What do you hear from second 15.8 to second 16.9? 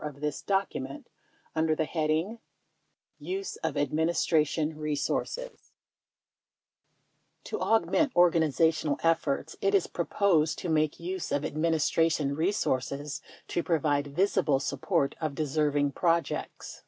projects.